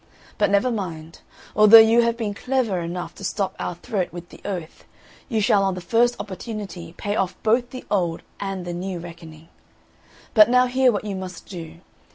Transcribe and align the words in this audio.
But 0.39 0.49
never 0.49 0.71
mind; 0.71 1.21
although 1.55 1.77
you 1.77 2.01
have 2.01 2.17
been 2.17 2.33
clever 2.33 2.79
enough 2.79 3.13
to 3.13 3.23
stop 3.23 3.55
our 3.59 3.75
throat 3.75 4.11
with 4.11 4.29
the 4.29 4.41
oath, 4.43 4.83
you 5.29 5.39
shall 5.41 5.63
on 5.63 5.75
the 5.75 5.79
first 5.79 6.15
opportunity 6.19 6.95
pay 6.97 7.15
off 7.15 7.35
both 7.43 7.69
the 7.69 7.85
old 7.91 8.23
and 8.39 8.65
the 8.65 8.73
new 8.73 8.97
reckoning. 8.97 9.49
But 10.33 10.49
now 10.49 10.65
hear 10.65 10.91
what 10.91 11.05
you 11.05 11.15
must 11.15 11.45
do. 11.45 11.81